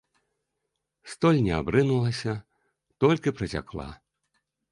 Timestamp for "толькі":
3.05-3.35